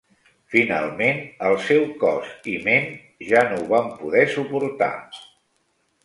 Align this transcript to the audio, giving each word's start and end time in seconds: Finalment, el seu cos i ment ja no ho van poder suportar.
Finalment, 0.51 1.17
el 1.49 1.57
seu 1.65 1.83
cos 2.03 2.31
i 2.53 2.55
ment 2.67 2.87
ja 3.33 3.43
no 3.51 3.59
ho 3.59 3.67
van 3.75 3.91
poder 3.99 4.23
suportar. 4.37 4.89